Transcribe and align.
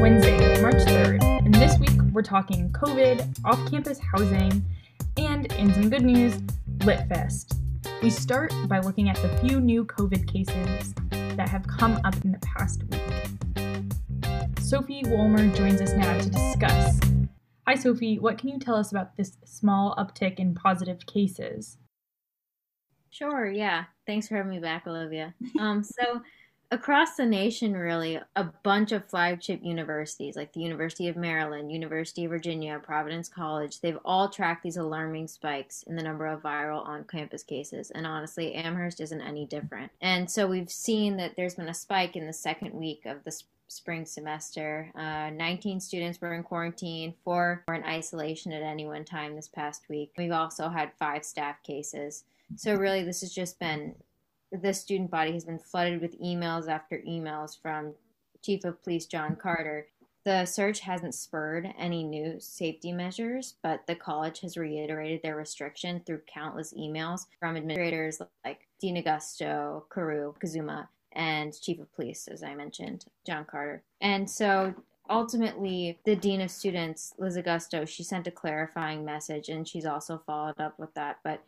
Wednesday, 0.00 0.60
March 0.60 0.76
3rd, 0.76 1.22
and 1.44 1.54
this 1.54 1.78
week 1.78 1.98
we're 2.12 2.22
talking 2.22 2.70
COVID, 2.70 3.38
off 3.44 3.70
campus 3.70 3.98
housing, 3.98 4.64
and 5.16 5.52
in 5.54 5.72
some 5.72 5.88
good 5.88 6.02
news, 6.02 6.36
LitFest. 6.78 7.56
We 8.02 8.10
start 8.10 8.52
by 8.66 8.80
looking 8.80 9.08
at 9.08 9.16
the 9.16 9.28
few 9.38 9.60
new 9.60 9.84
COVID 9.84 10.30
cases 10.30 10.94
that 11.36 11.48
have 11.48 11.66
come 11.66 12.00
up 12.04 12.14
in 12.24 12.32
the 12.32 12.38
past 12.38 12.82
week. 12.90 13.00
Sophie 14.60 15.02
Wolmer 15.06 15.46
joins 15.54 15.80
us 15.80 15.92
now 15.92 16.18
to 16.18 16.28
discuss. 16.28 17.00
Hi, 17.66 17.74
Sophie. 17.74 18.18
What 18.18 18.38
can 18.38 18.48
you 18.48 18.58
tell 18.58 18.76
us 18.76 18.90
about 18.90 19.16
this 19.16 19.38
small 19.44 19.94
uptick 19.96 20.38
in 20.38 20.54
positive 20.54 21.06
cases? 21.06 21.78
Sure, 23.10 23.48
yeah. 23.48 23.84
Thanks 24.06 24.26
for 24.26 24.36
having 24.36 24.50
me 24.50 24.58
back, 24.58 24.86
Olivia. 24.86 25.34
Um, 25.58 25.84
so 25.84 26.20
across 26.70 27.16
the 27.16 27.26
nation, 27.26 27.76
really, 27.76 28.18
a 28.36 28.44
bunch 28.62 28.92
of 28.92 29.04
flagship 29.04 29.60
universities 29.62 30.36
like 30.36 30.52
the 30.52 30.60
University 30.60 31.08
of 31.08 31.16
Maryland, 31.16 31.70
University 31.70 32.24
of 32.24 32.30
Virginia, 32.30 32.80
Providence 32.82 33.28
College, 33.28 33.80
they've 33.80 33.98
all 34.04 34.28
tracked 34.28 34.62
these 34.62 34.76
alarming 34.76 35.28
spikes 35.28 35.82
in 35.84 35.96
the 35.96 36.02
number 36.02 36.26
of 36.26 36.42
viral 36.42 36.84
on 36.86 37.04
campus 37.04 37.42
cases. 37.42 37.90
And 37.90 38.06
honestly, 38.06 38.54
Amherst 38.54 39.00
isn't 39.00 39.20
any 39.20 39.46
different. 39.46 39.92
And 40.00 40.30
so 40.30 40.46
we've 40.46 40.70
seen 40.70 41.16
that 41.18 41.36
there's 41.36 41.54
been 41.54 41.68
a 41.68 41.74
spike 41.74 42.16
in 42.16 42.26
the 42.26 42.32
second 42.32 42.74
week 42.74 43.06
of 43.06 43.22
the 43.24 43.42
spring 43.68 44.04
semester. 44.04 44.90
Uh, 44.94 45.30
19 45.30 45.80
students 45.80 46.20
were 46.20 46.34
in 46.34 46.42
quarantine, 46.42 47.14
four 47.24 47.64
were 47.66 47.74
in 47.74 47.84
isolation 47.84 48.52
at 48.52 48.62
any 48.62 48.86
one 48.86 49.04
time 49.04 49.34
this 49.34 49.48
past 49.48 49.82
week. 49.88 50.12
We've 50.16 50.32
also 50.32 50.68
had 50.68 50.92
five 50.98 51.24
staff 51.24 51.62
cases. 51.62 52.24
So, 52.56 52.74
really, 52.74 53.02
this 53.02 53.22
has 53.22 53.32
just 53.32 53.58
been 53.58 53.94
the 54.52 54.72
student 54.72 55.10
body 55.10 55.32
has 55.32 55.44
been 55.44 55.58
flooded 55.58 56.00
with 56.00 56.20
emails 56.20 56.68
after 56.68 56.98
emails 56.98 57.60
from 57.60 57.94
Chief 58.42 58.64
of 58.64 58.82
Police 58.82 59.06
John 59.06 59.36
Carter. 59.36 59.88
The 60.24 60.46
search 60.46 60.80
hasn't 60.80 61.14
spurred 61.14 61.74
any 61.78 62.02
new 62.02 62.40
safety 62.40 62.92
measures, 62.92 63.56
but 63.62 63.86
the 63.86 63.94
college 63.94 64.40
has 64.40 64.56
reiterated 64.56 65.20
their 65.22 65.36
restriction 65.36 66.00
through 66.06 66.22
countless 66.26 66.72
emails 66.72 67.26
from 67.38 67.56
administrators 67.56 68.22
like 68.44 68.66
Dean 68.80 69.02
Agosto, 69.02 69.82
Karu, 69.90 70.34
Kozuma, 70.38 70.88
and 71.12 71.58
Chief 71.60 71.78
of 71.78 71.94
Police, 71.94 72.28
as 72.28 72.42
I 72.42 72.54
mentioned, 72.54 73.04
John 73.26 73.44
Carter. 73.44 73.82
And 74.00 74.28
so 74.28 74.74
ultimately, 75.10 75.98
the 76.04 76.16
Dean 76.16 76.40
of 76.40 76.50
Students, 76.50 77.12
Liz 77.18 77.36
Agosto, 77.36 77.86
she 77.86 78.02
sent 78.02 78.26
a 78.26 78.30
clarifying 78.30 79.04
message 79.04 79.50
and 79.50 79.68
she's 79.68 79.86
also 79.86 80.22
followed 80.26 80.58
up 80.58 80.78
with 80.78 80.92
that, 80.94 81.18
but 81.22 81.44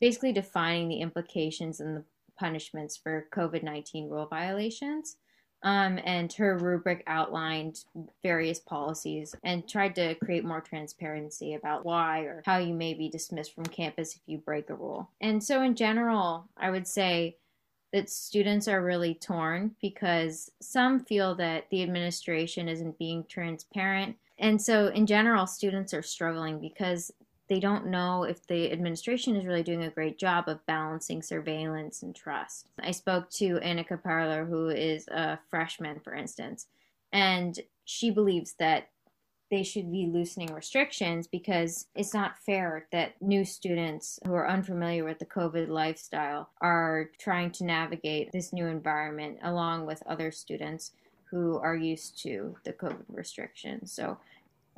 basically 0.00 0.32
defining 0.32 0.88
the 0.88 1.00
implications 1.00 1.80
and 1.80 1.96
the 1.96 2.04
punishments 2.38 2.96
for 2.96 3.26
COVID 3.34 3.62
19 3.62 4.08
rule 4.08 4.26
violations. 4.26 5.16
Um, 5.64 5.98
and 6.04 6.32
her 6.34 6.56
rubric 6.56 7.02
outlined 7.08 7.80
various 8.22 8.60
policies 8.60 9.34
and 9.42 9.68
tried 9.68 9.96
to 9.96 10.14
create 10.16 10.44
more 10.44 10.60
transparency 10.60 11.54
about 11.54 11.84
why 11.84 12.20
or 12.20 12.42
how 12.46 12.58
you 12.58 12.74
may 12.74 12.94
be 12.94 13.08
dismissed 13.08 13.54
from 13.54 13.66
campus 13.66 14.14
if 14.14 14.22
you 14.26 14.38
break 14.38 14.70
a 14.70 14.74
rule. 14.74 15.10
And 15.20 15.42
so, 15.42 15.62
in 15.62 15.74
general, 15.74 16.48
I 16.56 16.70
would 16.70 16.86
say 16.86 17.38
that 17.92 18.08
students 18.08 18.68
are 18.68 18.84
really 18.84 19.14
torn 19.14 19.74
because 19.80 20.50
some 20.60 21.00
feel 21.00 21.34
that 21.36 21.64
the 21.70 21.82
administration 21.82 22.68
isn't 22.68 22.98
being 22.98 23.24
transparent. 23.28 24.16
And 24.38 24.62
so, 24.62 24.88
in 24.88 25.06
general, 25.06 25.48
students 25.48 25.92
are 25.92 26.02
struggling 26.02 26.60
because 26.60 27.10
they 27.48 27.60
don't 27.60 27.86
know 27.86 28.24
if 28.24 28.46
the 28.46 28.70
administration 28.70 29.36
is 29.36 29.46
really 29.46 29.62
doing 29.62 29.84
a 29.84 29.90
great 29.90 30.18
job 30.18 30.48
of 30.48 30.64
balancing 30.66 31.22
surveillance 31.22 32.02
and 32.02 32.14
trust. 32.14 32.68
I 32.80 32.90
spoke 32.90 33.30
to 33.30 33.58
Annika 33.60 34.02
Parler, 34.02 34.44
who 34.44 34.68
is 34.68 35.08
a 35.08 35.38
freshman, 35.48 36.00
for 36.00 36.14
instance, 36.14 36.66
and 37.12 37.58
she 37.84 38.10
believes 38.10 38.54
that 38.58 38.90
they 39.50 39.62
should 39.62 39.90
be 39.90 40.06
loosening 40.06 40.52
restrictions 40.52 41.26
because 41.26 41.86
it's 41.94 42.12
not 42.12 42.38
fair 42.38 42.86
that 42.92 43.20
new 43.22 43.44
students 43.46 44.18
who 44.26 44.34
are 44.34 44.48
unfamiliar 44.48 45.04
with 45.04 45.18
the 45.18 45.24
COVID 45.24 45.68
lifestyle 45.68 46.50
are 46.60 47.10
trying 47.18 47.50
to 47.52 47.64
navigate 47.64 48.30
this 48.30 48.52
new 48.52 48.66
environment 48.66 49.38
along 49.42 49.86
with 49.86 50.02
other 50.06 50.30
students 50.30 50.92
who 51.30 51.58
are 51.58 51.76
used 51.76 52.22
to 52.22 52.56
the 52.64 52.72
COVID 52.74 53.04
restrictions. 53.08 53.90
So 53.92 54.18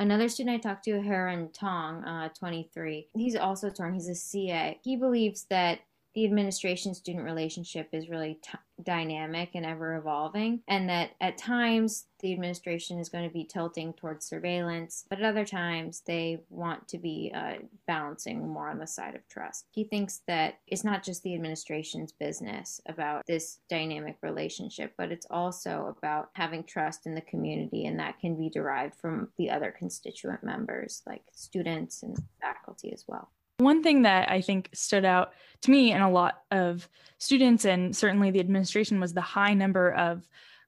Another 0.01 0.31
student 0.31 0.57
I 0.57 0.59
talked 0.59 0.85
to, 0.87 1.03
Heron 1.03 1.51
Tong, 1.53 2.03
uh, 2.05 2.31
23, 2.31 3.09
he's 3.15 3.37
also 3.37 3.69
torn. 3.69 3.93
He's 3.93 4.09
a 4.09 4.15
CA. 4.15 4.81
He 4.83 4.97
believes 4.97 5.45
that 5.51 5.81
the 6.15 6.25
administration 6.25 6.95
student 6.95 7.23
relationship 7.23 7.91
is 7.93 8.09
really 8.09 8.39
t- 8.43 8.59
dynamic 8.85 9.51
and 9.55 9.67
ever 9.67 9.97
evolving, 9.97 10.61
and 10.69 10.89
that 10.89 11.11
at 11.21 11.39
times 11.39 12.07
the 12.21 12.33
administration 12.33 12.99
is 12.99 13.09
going 13.09 13.27
to 13.27 13.33
be 13.33 13.45
tilting 13.45 13.93
towards 13.95 14.27
surveillance, 14.27 15.07
but 15.09 15.19
at 15.19 15.25
other 15.25 15.45
times 15.45 16.03
they 16.07 16.39
want 16.51 16.87
to 16.89 16.99
be 16.99 17.33
uh, 17.35 17.55
balancing 17.87 18.47
more 18.47 18.69
on 18.69 18.79
the 18.79 18.87
side 18.87 19.15
of 19.15 19.27
trust. 19.29 19.67
He 19.71 19.85
thinks 19.85 20.21
that 20.27 20.59
it's 20.67 20.85
not 20.85 21.03
just 21.03 21.23
the 21.23 21.35
administration's 21.35 22.13
business 22.13 22.81
about 22.87 23.27
this 23.27 23.61
dynamic 23.69 24.19
relationship, 24.23 24.93
but 24.99 25.11
it's 25.11 25.27
also 25.31 25.95
about 25.97 26.31
having 26.35 26.65
trust 26.65 27.07
in 27.07 27.15
the 27.15 27.21
community, 27.23 27.87
and 27.87 27.99
that 27.99 28.19
can 28.21 28.37
be 28.37 28.51
derived 28.51 28.95
from 28.97 29.29
the 29.39 29.51
other 29.51 29.75
constituent 29.77 30.45
members, 30.45 31.03
like 31.07 31.23
students 31.33 32.03
and 32.03 32.17
faculty 32.41 32.93
as 32.93 33.05
well. 33.09 33.31
One 33.61 33.83
thing 33.83 34.03
that 34.03 34.31
I 34.31 34.41
think 34.41 34.71
stood 34.73 35.05
out 35.05 35.33
to 35.63 35.71
me 35.71 35.93
and 35.93 36.03
a 36.03 36.09
lot 36.09 36.43
of 36.51 36.89
students, 37.19 37.67
and 37.67 37.95
certainly 37.95 38.31
the 38.31 38.41
administration, 38.41 39.01
was 39.01 39.13
the 39.13 39.21
high 39.21 39.53
number 39.53 39.93
of 39.93 40.27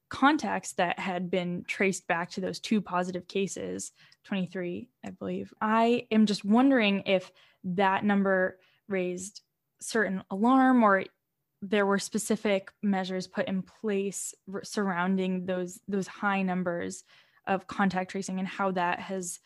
contacts 0.09 0.73
that 0.73 0.99
had 0.99 1.31
been 1.31 1.65
traced 1.67 2.05
back 2.07 2.29
to 2.29 2.41
those 2.41 2.59
two 2.59 2.81
positive 2.81 3.27
cases 3.27 3.91
23, 4.25 4.87
I 5.03 5.09
believe. 5.09 5.51
I 5.59 6.05
am 6.11 6.27
just 6.27 6.45
wondering 6.45 7.01
if 7.07 7.31
that 7.63 8.05
number 8.05 8.59
raised 8.87 9.41
certain 9.81 10.23
alarm 10.29 10.83
or 10.83 11.05
there 11.63 11.87
were 11.87 11.97
specific 11.97 12.71
measures 12.83 13.25
put 13.25 13.47
in 13.47 13.63
place 13.63 14.35
surrounding 14.63 15.45
those 15.45 15.79
those 15.87 16.07
high 16.07 16.41
numbers 16.41 17.05
of 17.47 17.67
contact 17.67 18.11
tracing 18.11 18.37
and 18.37 18.47
how 18.47 18.71
that 18.71 18.99
has 18.99 19.39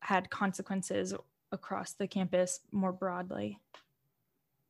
had 0.00 0.30
consequences 0.30 1.14
across 1.52 1.92
the 1.92 2.06
campus 2.06 2.60
more 2.72 2.92
broadly? 2.92 3.58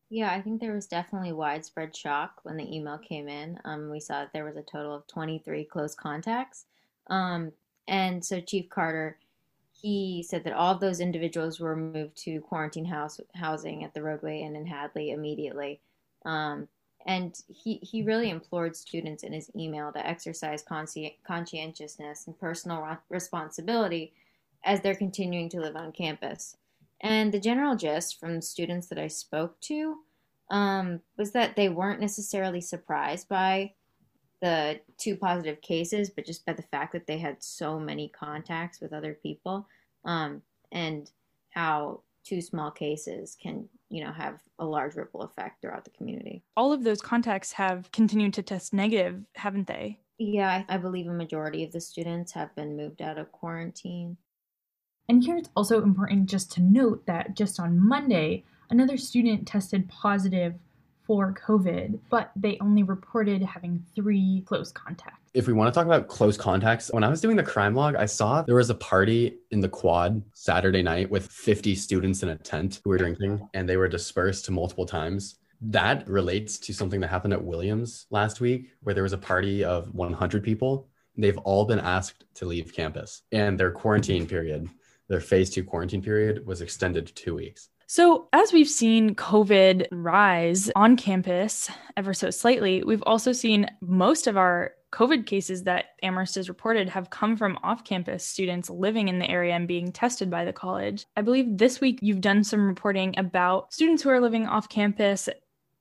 Yeah, 0.08 0.32
I 0.32 0.42
think 0.42 0.60
there 0.60 0.74
was 0.74 0.88
definitely 0.88 1.32
widespread 1.32 1.94
shock 1.94 2.40
when 2.42 2.56
the 2.56 2.74
email 2.74 2.98
came 2.98 3.28
in. 3.28 3.60
Um, 3.64 3.90
we 3.90 4.00
saw 4.00 4.20
that 4.20 4.32
there 4.32 4.44
was 4.44 4.56
a 4.56 4.62
total 4.62 4.94
of 4.94 5.06
23 5.06 5.64
close 5.64 5.94
contacts. 5.94 6.66
Um, 7.06 7.52
and 7.86 8.24
so 8.24 8.40
Chief 8.40 8.68
Carter, 8.68 9.18
he 9.80 10.24
said 10.28 10.42
that 10.44 10.52
all 10.52 10.74
of 10.74 10.80
those 10.80 11.00
individuals 11.00 11.60
were 11.60 11.76
moved 11.76 12.16
to 12.24 12.40
quarantine 12.40 12.84
house 12.84 13.20
housing 13.34 13.84
at 13.84 13.94
the 13.94 14.02
roadway 14.02 14.40
Inn 14.40 14.56
in 14.56 14.66
Hadley 14.66 15.12
immediately. 15.12 15.80
Um, 16.24 16.66
and 17.06 17.40
he, 17.48 17.76
he 17.76 18.02
really 18.02 18.30
implored 18.30 18.76
students 18.76 19.22
in 19.22 19.32
his 19.32 19.50
email 19.56 19.92
to 19.92 20.06
exercise 20.06 20.62
consci- 20.62 21.16
conscientiousness 21.26 22.26
and 22.26 22.38
personal 22.38 22.98
responsibility 23.08 24.12
as 24.64 24.80
they're 24.80 24.94
continuing 24.94 25.48
to 25.48 25.60
live 25.60 25.76
on 25.76 25.92
campus. 25.92 26.56
And 27.02 27.32
the 27.32 27.40
general 27.40 27.76
gist 27.76 28.20
from 28.20 28.42
students 28.42 28.88
that 28.88 28.98
I 28.98 29.08
spoke 29.08 29.60
to 29.62 29.96
um, 30.50 31.00
was 31.16 31.32
that 31.32 31.56
they 31.56 31.68
weren't 31.68 32.00
necessarily 32.00 32.60
surprised 32.60 33.28
by 33.28 33.72
the 34.42 34.80
two 34.98 35.16
positive 35.16 35.60
cases, 35.60 36.10
but 36.10 36.24
just 36.24 36.44
by 36.46 36.52
the 36.52 36.62
fact 36.62 36.92
that 36.92 37.06
they 37.06 37.18
had 37.18 37.42
so 37.42 37.78
many 37.78 38.08
contacts 38.08 38.80
with 38.80 38.92
other 38.92 39.14
people 39.22 39.66
um, 40.04 40.42
and 40.72 41.10
how 41.50 42.00
two 42.24 42.40
small 42.40 42.70
cases 42.70 43.36
can 43.40 43.68
you 43.88 44.04
know 44.04 44.12
have 44.12 44.40
a 44.58 44.64
large 44.64 44.94
ripple 44.94 45.22
effect 45.22 45.60
throughout 45.60 45.84
the 45.84 45.90
community. 45.90 46.42
All 46.56 46.72
of 46.72 46.84
those 46.84 47.00
contacts 47.00 47.52
have 47.52 47.90
continued 47.92 48.34
to 48.34 48.42
test 48.42 48.72
negative 48.72 49.24
haven't 49.34 49.66
they? 49.66 49.98
Yeah 50.18 50.64
I, 50.68 50.74
I 50.74 50.76
believe 50.76 51.06
a 51.06 51.12
majority 51.12 51.64
of 51.64 51.72
the 51.72 51.80
students 51.80 52.32
have 52.32 52.54
been 52.54 52.76
moved 52.76 53.02
out 53.02 53.18
of 53.18 53.32
quarantine 53.32 54.16
and 55.10 55.24
here 55.24 55.36
it's 55.36 55.50
also 55.56 55.82
important 55.82 56.30
just 56.30 56.52
to 56.52 56.62
note 56.62 57.04
that 57.06 57.34
just 57.34 57.58
on 57.58 57.76
Monday, 57.76 58.44
another 58.70 58.96
student 58.96 59.44
tested 59.44 59.88
positive 59.88 60.54
for 61.04 61.34
COVID, 61.34 61.98
but 62.10 62.30
they 62.36 62.56
only 62.60 62.84
reported 62.84 63.42
having 63.42 63.84
three 63.96 64.44
close 64.46 64.70
contacts. 64.70 65.18
If 65.34 65.48
we 65.48 65.52
want 65.52 65.74
to 65.74 65.76
talk 65.76 65.86
about 65.86 66.06
close 66.06 66.36
contacts, 66.36 66.92
when 66.92 67.02
I 67.02 67.08
was 67.08 67.20
doing 67.20 67.34
the 67.34 67.42
crime 67.42 67.74
log, 67.74 67.96
I 67.96 68.06
saw 68.06 68.42
there 68.42 68.54
was 68.54 68.70
a 68.70 68.74
party 68.76 69.38
in 69.50 69.58
the 69.58 69.68
quad 69.68 70.22
Saturday 70.32 70.80
night 70.80 71.10
with 71.10 71.26
50 71.26 71.74
students 71.74 72.22
in 72.22 72.28
a 72.28 72.36
tent 72.36 72.80
who 72.84 72.90
were 72.90 72.98
drinking 72.98 73.40
and 73.52 73.68
they 73.68 73.76
were 73.76 73.88
dispersed 73.88 74.48
multiple 74.48 74.86
times. 74.86 75.40
That 75.60 76.06
relates 76.06 76.56
to 76.60 76.72
something 76.72 77.00
that 77.00 77.10
happened 77.10 77.32
at 77.32 77.44
Williams 77.44 78.06
last 78.10 78.40
week, 78.40 78.70
where 78.82 78.94
there 78.94 79.02
was 79.02 79.12
a 79.12 79.18
party 79.18 79.64
of 79.64 79.92
100 79.92 80.44
people. 80.44 80.86
They've 81.16 81.38
all 81.38 81.64
been 81.64 81.80
asked 81.80 82.26
to 82.34 82.46
leave 82.46 82.72
campus 82.72 83.22
and 83.32 83.58
their 83.58 83.72
quarantine 83.72 84.28
period 84.28 84.70
their 85.10 85.20
phase 85.20 85.50
two 85.50 85.64
quarantine 85.64 86.00
period 86.00 86.46
was 86.46 86.62
extended 86.62 87.06
to 87.08 87.12
two 87.12 87.34
weeks. 87.34 87.68
So, 87.88 88.28
as 88.32 88.52
we've 88.52 88.68
seen 88.68 89.16
COVID 89.16 89.88
rise 89.90 90.70
on 90.76 90.96
campus 90.96 91.68
ever 91.96 92.14
so 92.14 92.30
slightly, 92.30 92.84
we've 92.84 93.02
also 93.02 93.32
seen 93.32 93.66
most 93.80 94.28
of 94.28 94.36
our 94.36 94.74
COVID 94.92 95.26
cases 95.26 95.64
that 95.64 95.86
Amherst 96.04 96.36
has 96.36 96.48
reported 96.48 96.88
have 96.88 97.10
come 97.10 97.36
from 97.36 97.58
off 97.64 97.82
campus 97.82 98.24
students 98.24 98.70
living 98.70 99.08
in 99.08 99.18
the 99.18 99.28
area 99.28 99.54
and 99.54 99.66
being 99.66 99.90
tested 99.90 100.30
by 100.30 100.44
the 100.44 100.52
college. 100.52 101.04
I 101.16 101.22
believe 101.22 101.58
this 101.58 101.80
week 101.80 101.98
you've 102.00 102.20
done 102.20 102.44
some 102.44 102.66
reporting 102.66 103.18
about 103.18 103.72
students 103.72 104.04
who 104.04 104.10
are 104.10 104.20
living 104.20 104.46
off 104.46 104.68
campus 104.68 105.28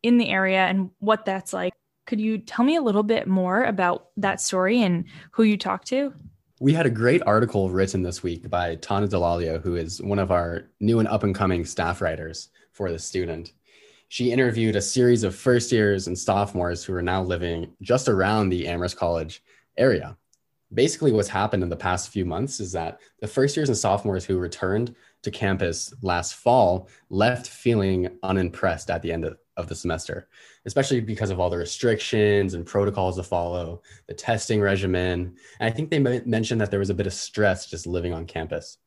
in 0.01 0.17
the 0.17 0.29
area 0.29 0.65
and 0.65 0.89
what 0.97 1.25
that's 1.25 1.53
like. 1.53 1.73
Could 2.07 2.19
you 2.19 2.39
tell 2.39 2.65
me 2.65 2.75
a 2.75 2.81
little 2.81 3.03
bit 3.03 3.27
more 3.27 3.63
about 3.63 4.07
that 4.17 4.41
story 4.41 4.81
and 4.81 5.05
who 5.31 5.43
you 5.43 5.57
talked 5.57 5.87
to? 5.89 6.13
We 6.61 6.73
had 6.73 6.85
a 6.85 6.89
great 6.89 7.21
article 7.25 7.69
written 7.69 8.03
this 8.03 8.21
week 8.21 8.49
by 8.49 8.75
Tana 8.75 9.07
Delalio, 9.07 9.61
who 9.61 9.77
is 9.77 10.01
one 10.01 10.19
of 10.19 10.29
our 10.29 10.65
new 10.81 10.99
and 10.99 11.07
up 11.07 11.23
and 11.23 11.33
coming 11.33 11.63
staff 11.63 12.01
writers 12.01 12.49
for 12.73 12.91
the 12.91 12.99
student. 12.99 13.53
She 14.09 14.33
interviewed 14.33 14.75
a 14.75 14.81
series 14.81 15.23
of 15.23 15.33
first 15.33 15.71
years 15.71 16.07
and 16.07 16.19
sophomores 16.19 16.83
who 16.83 16.93
are 16.95 17.01
now 17.01 17.23
living 17.23 17.71
just 17.81 18.09
around 18.09 18.49
the 18.49 18.67
Amherst 18.67 18.97
College 18.97 19.41
area. 19.77 20.17
Basically, 20.73 21.13
what's 21.13 21.29
happened 21.29 21.63
in 21.63 21.69
the 21.69 21.77
past 21.77 22.09
few 22.09 22.25
months 22.25 22.59
is 22.59 22.73
that 22.73 22.99
the 23.21 23.27
first 23.27 23.55
years 23.55 23.69
and 23.69 23.77
sophomores 23.77 24.25
who 24.25 24.37
returned 24.37 24.93
to 25.23 25.31
campus 25.31 25.93
last 26.01 26.35
fall 26.35 26.87
left 27.09 27.47
feeling 27.47 28.09
unimpressed 28.23 28.89
at 28.89 29.01
the 29.01 29.11
end 29.11 29.25
of, 29.25 29.37
of 29.57 29.67
the 29.67 29.75
semester, 29.75 30.27
especially 30.65 31.01
because 31.01 31.29
of 31.29 31.39
all 31.39 31.49
the 31.49 31.57
restrictions 31.57 32.53
and 32.53 32.65
protocols 32.65 33.17
to 33.17 33.23
follow, 33.23 33.81
the 34.07 34.13
testing 34.13 34.61
regimen. 34.61 35.35
And 35.59 35.67
I 35.67 35.71
think 35.71 35.89
they 35.89 35.99
mentioned 35.99 36.61
that 36.61 36.71
there 36.71 36.79
was 36.79 36.89
a 36.89 36.95
bit 36.95 37.07
of 37.07 37.13
stress 37.13 37.65
just 37.65 37.85
living 37.85 38.13
on 38.13 38.25
campus. 38.25 38.77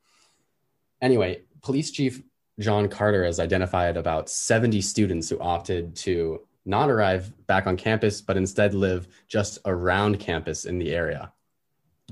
Anyway, 1.01 1.43
Police 1.63 1.91
Chief 1.91 2.23
John 2.59 2.89
Carter 2.89 3.25
has 3.25 3.41
identified 3.41 3.97
about 3.97 4.29
70 4.29 4.81
students 4.81 5.29
who 5.29 5.39
opted 5.41 5.97
to 5.97 6.41
not 6.65 6.91
arrive 6.91 7.33
back 7.47 7.67
on 7.67 7.77
campus, 7.77 8.21
but 8.21 8.37
instead 8.37 8.75
live 8.75 9.09
just 9.29 9.59
around 9.65 10.21
campus 10.21 10.65
in 10.65 10.79
the 10.79 10.93
area. 10.93 11.33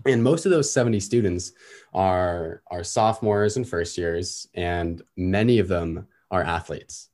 And 0.07 0.23
most 0.23 0.47
of 0.47 0.51
those 0.51 0.73
70 0.73 1.01
students 1.01 1.53
are, 1.93 2.63
are 2.71 2.85
sophomores 2.85 3.57
and 3.57 3.69
first 3.69 3.99
years, 3.99 4.49
and 4.55 5.03
many 5.17 5.59
of 5.59 5.69
them 5.69 6.07
are 6.31 6.43
athletes. 6.43 7.09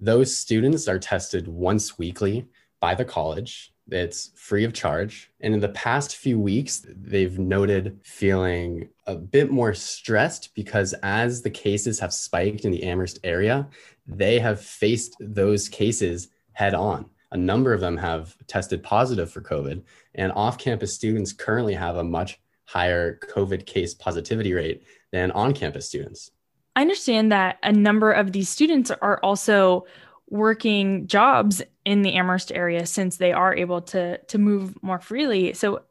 Those 0.00 0.34
students 0.34 0.88
are 0.88 0.98
tested 0.98 1.46
once 1.46 1.98
weekly 1.98 2.46
by 2.80 2.94
the 2.94 3.04
college. 3.04 3.72
It's 3.90 4.30
free 4.34 4.64
of 4.64 4.72
charge. 4.72 5.30
And 5.40 5.52
in 5.52 5.60
the 5.60 5.68
past 5.70 6.16
few 6.16 6.38
weeks, 6.38 6.86
they've 6.88 7.38
noted 7.38 8.00
feeling 8.02 8.88
a 9.06 9.14
bit 9.14 9.50
more 9.50 9.74
stressed 9.74 10.54
because 10.54 10.94
as 11.02 11.42
the 11.42 11.50
cases 11.50 12.00
have 12.00 12.12
spiked 12.12 12.64
in 12.64 12.70
the 12.70 12.84
Amherst 12.84 13.18
area, 13.24 13.68
they 14.06 14.38
have 14.38 14.60
faced 14.60 15.16
those 15.20 15.68
cases 15.68 16.28
head 16.52 16.74
on. 16.74 17.10
A 17.32 17.36
number 17.36 17.72
of 17.72 17.80
them 17.80 17.96
have 17.96 18.36
tested 18.46 18.82
positive 18.82 19.30
for 19.30 19.40
COVID, 19.40 19.82
and 20.14 20.32
off 20.32 20.58
campus 20.58 20.94
students 20.94 21.32
currently 21.32 21.74
have 21.74 21.96
a 21.96 22.04
much 22.04 22.40
higher 22.64 23.18
COVID 23.32 23.66
case 23.66 23.94
positivity 23.94 24.52
rate 24.52 24.82
than 25.12 25.30
on 25.32 25.52
campus 25.54 25.86
students. 25.86 26.30
I 26.76 26.82
understand 26.82 27.32
that 27.32 27.58
a 27.62 27.72
number 27.72 28.12
of 28.12 28.32
these 28.32 28.48
students 28.48 28.90
are 28.90 29.20
also 29.22 29.86
working 30.28 31.06
jobs 31.06 31.62
in 31.84 32.02
the 32.02 32.14
Amherst 32.14 32.52
area 32.52 32.86
since 32.86 33.16
they 33.16 33.32
are 33.32 33.54
able 33.54 33.82
to 33.82 34.18
to 34.18 34.38
move 34.38 34.80
more 34.82 35.00
freely. 35.00 35.52
So 35.52 35.82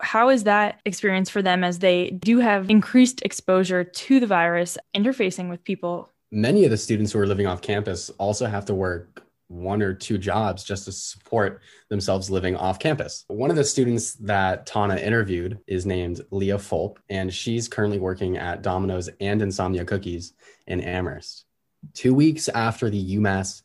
how 0.00 0.28
is 0.28 0.44
that 0.44 0.80
experience 0.84 1.30
for 1.30 1.42
them 1.42 1.64
as 1.64 1.78
they 1.78 2.10
do 2.10 2.38
have 2.38 2.68
increased 2.68 3.22
exposure 3.22 3.84
to 3.84 4.20
the 4.20 4.26
virus 4.26 4.76
interfacing 4.94 5.48
with 5.48 5.64
people? 5.64 6.10
Many 6.32 6.64
of 6.64 6.70
the 6.70 6.76
students 6.76 7.12
who 7.12 7.20
are 7.20 7.26
living 7.26 7.46
off 7.46 7.62
campus 7.62 8.10
also 8.18 8.46
have 8.46 8.66
to 8.66 8.74
work 8.74 9.22
one 9.48 9.82
or 9.82 9.94
two 9.94 10.18
jobs 10.18 10.64
just 10.64 10.84
to 10.86 10.92
support 10.92 11.60
themselves 11.88 12.30
living 12.30 12.56
off 12.56 12.78
campus. 12.78 13.24
One 13.28 13.50
of 13.50 13.56
the 13.56 13.64
students 13.64 14.14
that 14.14 14.66
Tana 14.66 14.96
interviewed 14.96 15.58
is 15.66 15.86
named 15.86 16.20
Leah 16.30 16.58
Fulp, 16.58 16.98
and 17.08 17.32
she's 17.32 17.68
currently 17.68 17.98
working 17.98 18.36
at 18.36 18.62
Domino's 18.62 19.08
and 19.20 19.40
Insomnia 19.40 19.84
Cookies 19.84 20.32
in 20.66 20.80
Amherst. 20.80 21.44
Two 21.94 22.14
weeks 22.14 22.48
after 22.48 22.90
the 22.90 23.16
UMass 23.16 23.62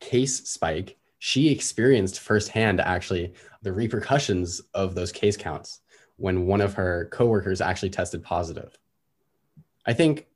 case 0.00 0.48
spike, 0.48 0.96
she 1.18 1.50
experienced 1.50 2.20
firsthand 2.20 2.80
actually 2.80 3.34
the 3.62 3.72
repercussions 3.72 4.60
of 4.74 4.94
those 4.94 5.12
case 5.12 5.36
counts 5.36 5.80
when 6.16 6.46
one 6.46 6.60
of 6.60 6.74
her 6.74 7.08
coworkers 7.12 7.60
actually 7.60 7.90
tested 7.90 8.22
positive. 8.22 8.76
I 9.86 9.92
think 9.92 10.26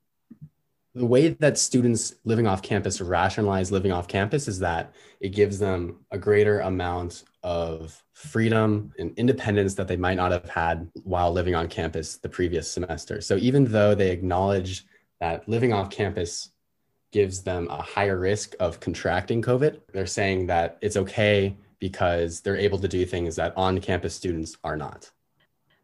the 0.97 1.05
way 1.05 1.29
that 1.29 1.57
students 1.57 2.15
living 2.25 2.47
off 2.47 2.61
campus 2.61 2.99
rationalize 2.99 3.71
living 3.71 3.91
off 3.91 4.07
campus 4.07 4.47
is 4.47 4.59
that 4.59 4.93
it 5.19 5.29
gives 5.29 5.59
them 5.59 5.97
a 6.11 6.17
greater 6.17 6.59
amount 6.61 7.23
of 7.43 8.03
freedom 8.13 8.91
and 8.99 9.13
independence 9.17 9.75
that 9.75 9.87
they 9.87 9.95
might 9.95 10.17
not 10.17 10.31
have 10.31 10.49
had 10.49 10.89
while 11.03 11.31
living 11.31 11.55
on 11.55 11.67
campus 11.67 12.17
the 12.17 12.29
previous 12.29 12.69
semester. 12.69 13.21
So 13.21 13.37
even 13.37 13.65
though 13.65 13.95
they 13.95 14.11
acknowledge 14.11 14.85
that 15.19 15.47
living 15.47 15.73
off 15.73 15.89
campus 15.89 16.51
gives 17.11 17.41
them 17.41 17.67
a 17.69 17.81
higher 17.81 18.19
risk 18.19 18.55
of 18.59 18.79
contracting 18.79 19.41
COVID. 19.41 19.81
They're 19.93 20.05
saying 20.05 20.47
that 20.47 20.77
it's 20.81 20.97
okay 20.97 21.55
because 21.79 22.41
they're 22.41 22.57
able 22.57 22.79
to 22.79 22.87
do 22.87 23.05
things 23.05 23.35
that 23.37 23.53
on 23.55 23.79
campus 23.79 24.15
students 24.15 24.57
are 24.63 24.75
not. 24.75 25.09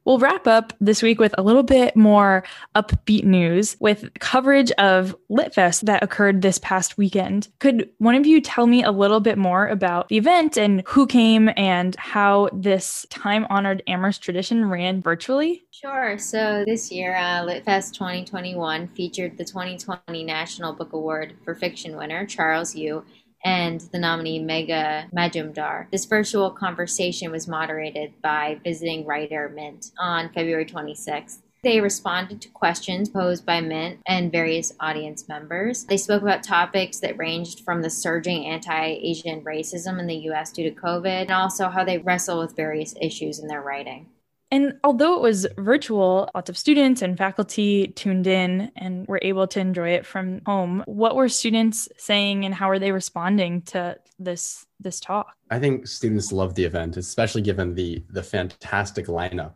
We'll 0.06 0.20
wrap 0.20 0.48
up 0.48 0.74
this 0.82 1.02
week 1.02 1.20
with 1.20 1.34
a 1.38 1.44
little 1.44 1.64
bit 1.64 1.96
more 1.96 2.44
upbeat 2.76 3.24
news 3.24 3.78
with 3.80 4.10
coverage 4.20 4.72
of 4.72 5.16
LitFest 5.32 5.82
that 5.82 6.04
occurred 6.04 6.42
this 6.42 6.58
past 6.58 6.98
weekend. 6.98 7.48
Could 7.60 7.90
one 8.00 8.16
of 8.16 8.26
you 8.26 8.42
tell 8.42 8.68
me 8.68 8.84
a 8.84 8.92
little 8.92 9.22
bit 9.22 9.38
more 9.38 9.68
about 9.68 10.10
the 10.10 10.18
event 10.18 10.58
and 10.58 10.84
who 10.88 11.08
came 11.08 11.50
and 11.56 11.96
how 11.96 12.50
this 12.52 13.06
time 13.10 13.48
honored 13.50 13.82
Amherst 13.88 14.22
tradition 14.22 14.66
ran 14.66 15.02
virtually? 15.02 15.64
Sure. 15.72 16.18
So 16.18 16.64
this 16.66 16.92
year, 16.92 17.16
uh, 17.16 17.42
LitFest 17.42 17.94
2021 17.94 18.90
featured 18.90 19.38
the 19.38 19.46
2020 19.46 20.24
National 20.24 20.74
Book 20.74 20.94
Award 20.94 21.36
for 21.44 21.56
Fiction 21.56 21.96
winner, 21.96 22.26
Charles 22.26 22.76
Yu, 22.76 23.04
and 23.44 23.82
the 23.92 24.00
nominee 24.00 24.40
Megha 24.40 25.12
Majumdar. 25.12 25.90
This 25.92 26.06
virtual 26.06 26.52
conversation 26.52 27.32
was 27.32 27.48
moderated 27.48 28.14
by 28.22 28.60
visiting 28.64 29.06
writer 29.06 29.50
Mint 29.50 29.92
on 30.00 30.30
February 30.34 30.66
26th. 30.66 31.40
They 31.64 31.80
responded 31.80 32.42
to 32.42 32.50
questions 32.50 33.10
posed 33.10 33.46
by 33.46 33.62
Mint 33.62 34.00
and 34.06 34.32
various 34.32 34.74
audience 34.82 35.30
members. 35.30 35.86
They 35.86 35.96
spoke 35.96 36.22
about 36.22 36.44
topics 36.44 37.00
that 37.00 37.18
ranged 37.18 37.62
from 37.62 37.82
the 37.82 37.90
surging 37.90 38.46
anti 38.46 38.86
Asian 39.02 39.42
racism 39.46 39.98
in 39.98 40.08
the 40.08 40.30
US 40.30 40.52
due 40.52 40.70
to 40.70 40.76
COVID 40.76 41.22
and 41.22 41.32
also 41.32 41.70
how 41.70 41.86
they 41.86 42.00
wrestle 42.00 42.40
with 42.40 42.58
various 42.58 42.94
issues 43.00 43.40
in 43.40 43.48
their 43.48 43.62
writing. 43.62 44.08
And 44.54 44.78
although 44.84 45.16
it 45.16 45.22
was 45.22 45.48
virtual, 45.58 46.30
lots 46.36 46.48
of 46.48 46.60
students 46.60 47.02
and 47.02 47.18
faculty 47.18 47.88
tuned 47.88 48.28
in 48.28 48.72
and 48.76 49.08
were 49.08 49.18
able 49.24 49.48
to 49.48 49.60
enjoy 49.60 49.90
it 49.90 50.06
from 50.06 50.42
home. 50.46 50.84
What 50.86 51.16
were 51.16 51.28
students 51.28 51.90
saying 51.98 52.46
and 52.46 52.54
how 52.54 52.70
are 52.70 52.78
they 52.78 52.92
responding 52.92 53.64
to 53.64 53.98
this 54.20 54.68
this 54.80 55.00
talk? 55.00 55.36
I 55.50 55.58
think 55.58 55.88
students 55.88 56.32
loved 56.32 56.56
the 56.56 56.66
event, 56.66 56.98
especially 56.98 57.42
given 57.42 57.74
the 57.74 58.04
the 58.12 58.22
fantastic 58.22 59.08
lineup 59.08 59.56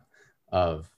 of 0.50 0.90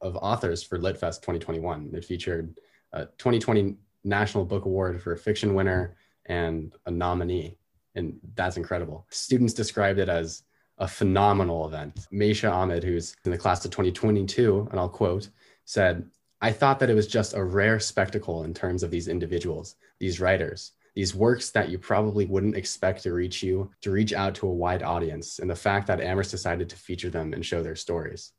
of 0.00 0.14
authors 0.14 0.62
for 0.62 0.78
LitFest 0.78 1.22
2021. 1.22 1.90
It 1.94 2.04
featured 2.04 2.56
a 2.92 3.06
2020 3.06 3.74
National 4.04 4.44
Book 4.44 4.66
Award 4.66 5.02
for 5.02 5.14
a 5.14 5.18
fiction 5.18 5.54
winner 5.54 5.96
and 6.26 6.76
a 6.86 6.92
nominee. 6.92 7.58
And 7.96 8.20
that's 8.36 8.56
incredible. 8.56 9.04
Students 9.10 9.52
described 9.52 9.98
it 9.98 10.08
as 10.08 10.44
a 10.78 10.88
phenomenal 10.88 11.66
event. 11.66 12.06
Meisha 12.12 12.50
Ahmed, 12.52 12.84
who's 12.84 13.14
in 13.24 13.30
the 13.30 13.38
class 13.38 13.64
of 13.64 13.70
2022, 13.70 14.68
and 14.70 14.78
I'll 14.78 14.88
quote, 14.88 15.28
said, 15.64 16.08
I 16.40 16.52
thought 16.52 16.78
that 16.78 16.90
it 16.90 16.94
was 16.94 17.08
just 17.08 17.34
a 17.34 17.42
rare 17.42 17.80
spectacle 17.80 18.44
in 18.44 18.54
terms 18.54 18.82
of 18.82 18.90
these 18.90 19.08
individuals, 19.08 19.74
these 19.98 20.20
writers, 20.20 20.72
these 20.94 21.14
works 21.14 21.50
that 21.50 21.68
you 21.68 21.78
probably 21.78 22.26
wouldn't 22.26 22.56
expect 22.56 23.02
to 23.02 23.12
reach 23.12 23.42
you, 23.42 23.70
to 23.80 23.90
reach 23.90 24.12
out 24.12 24.36
to 24.36 24.46
a 24.46 24.52
wide 24.52 24.82
audience, 24.82 25.40
and 25.40 25.50
the 25.50 25.56
fact 25.56 25.88
that 25.88 26.00
Amherst 26.00 26.30
decided 26.30 26.68
to 26.68 26.76
feature 26.76 27.10
them 27.10 27.32
and 27.34 27.44
show 27.44 27.62
their 27.62 27.76
stories. 27.76 28.32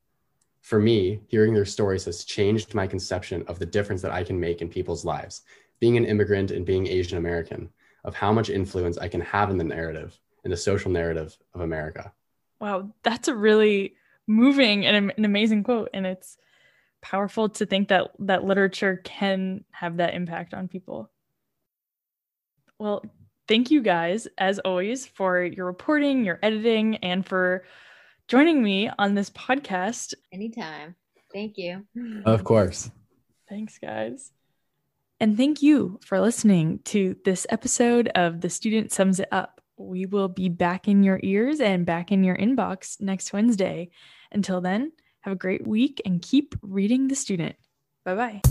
For 0.61 0.79
me, 0.79 1.21
hearing 1.27 1.53
their 1.53 1.65
stories 1.65 2.05
has 2.05 2.23
changed 2.23 2.73
my 2.73 2.87
conception 2.87 3.43
of 3.47 3.59
the 3.59 3.65
difference 3.65 4.01
that 4.01 4.11
I 4.11 4.23
can 4.23 4.39
make 4.39 4.61
in 4.61 4.69
people's 4.69 5.05
lives, 5.05 5.41
being 5.79 5.97
an 5.97 6.05
immigrant 6.05 6.51
and 6.51 6.65
being 6.65 6.87
Asian 6.87 7.17
American, 7.17 7.69
of 8.03 8.15
how 8.15 8.31
much 8.31 8.49
influence 8.49 8.97
I 8.97 9.07
can 9.07 9.21
have 9.21 9.49
in 9.49 9.57
the 9.57 9.63
narrative, 9.63 10.19
in 10.43 10.51
the 10.51 10.57
social 10.57 10.91
narrative 10.91 11.37
of 11.53 11.61
America. 11.61 12.13
Wow, 12.59 12.91
that's 13.03 13.27
a 13.27 13.35
really 13.35 13.95
moving 14.27 14.85
and 14.85 15.11
an 15.17 15.25
amazing 15.25 15.63
quote 15.63 15.89
and 15.93 16.05
it's 16.05 16.37
powerful 17.01 17.49
to 17.49 17.65
think 17.65 17.87
that 17.89 18.11
that 18.19 18.43
literature 18.43 19.01
can 19.03 19.63
have 19.71 19.97
that 19.97 20.13
impact 20.13 20.53
on 20.53 20.67
people. 20.67 21.09
Well, 22.77 23.03
thank 23.47 23.71
you 23.71 23.81
guys 23.81 24.27
as 24.37 24.59
always 24.59 25.05
for 25.05 25.43
your 25.43 25.65
reporting, 25.65 26.23
your 26.23 26.39
editing 26.43 26.97
and 26.97 27.25
for 27.25 27.63
joining 28.27 28.61
me 28.61 28.89
on 28.97 29.15
this 29.15 29.29
podcast. 29.31 30.13
Anytime. 30.31 30.95
Thank 31.33 31.57
you. 31.57 31.85
Of 32.25 32.43
course. 32.43 32.89
Thanks 33.47 33.77
guys. 33.77 34.31
And 35.19 35.35
thank 35.35 35.61
you 35.61 35.99
for 36.05 36.21
listening 36.21 36.79
to 36.85 37.15
this 37.25 37.45
episode 37.49 38.07
of 38.15 38.41
The 38.41 38.49
Student 38.49 38.91
Sums 38.91 39.19
It 39.19 39.27
Up 39.31 39.58
we 39.79 40.05
will 40.05 40.27
be 40.27 40.49
back 40.49 40.87
in 40.87 41.03
your 41.03 41.19
ears 41.23 41.59
and 41.59 41.85
back 41.85 42.11
in 42.11 42.23
your 42.23 42.35
inbox 42.37 43.01
next 43.01 43.33
Wednesday. 43.33 43.89
Until 44.31 44.61
then, 44.61 44.91
have 45.21 45.33
a 45.33 45.37
great 45.37 45.65
week 45.65 46.01
and 46.05 46.21
keep 46.21 46.55
reading 46.61 47.07
the 47.07 47.15
student. 47.15 47.55
Bye 48.05 48.15
bye. 48.15 48.41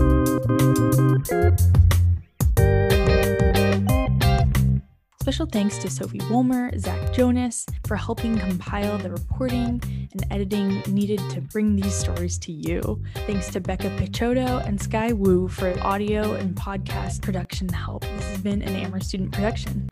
Special 5.21 5.45
thanks 5.45 5.77
to 5.79 5.91
Sophie 5.91 6.23
Wolmer, 6.31 6.71
Zach 6.79 7.13
Jonas 7.13 7.67
for 7.87 7.97
helping 7.97 8.39
compile 8.39 8.97
the 8.97 9.11
reporting 9.11 9.79
and 10.11 10.27
editing 10.31 10.83
needed 10.89 11.21
to 11.29 11.43
bring 11.43 11.77
these 11.77 11.93
stories 11.93 12.39
to 12.39 12.53
you. 12.53 13.03
Thanks 13.27 13.51
to 13.51 13.61
Becca 13.61 13.91
Pichotto 13.99 14.67
and 14.67 14.81
Sky 14.81 15.13
Wu 15.13 15.47
for 15.49 15.79
audio 15.81 16.33
and 16.33 16.57
podcast 16.57 17.21
production 17.21 17.69
help. 17.69 18.03
This 18.03 18.31
has 18.31 18.41
been 18.41 18.63
an 18.63 18.75
Amherst 18.75 19.09
student 19.09 19.33
production. 19.33 19.91